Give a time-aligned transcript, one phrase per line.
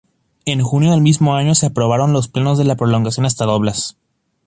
[0.45, 3.97] En junio del mismo año se aprobaron los planos de la prolongación hasta Doblas.